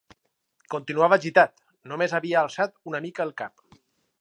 Continuava 0.75 1.19
gitat, 1.27 1.61
només 1.91 2.15
havia 2.21 2.41
alçat 2.45 2.75
una 2.93 3.03
mica 3.07 3.27
el 3.29 3.37
cap. 3.45 3.67